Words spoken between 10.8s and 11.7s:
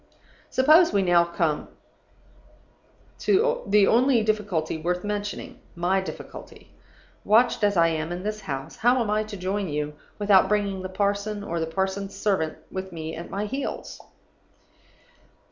the parson or the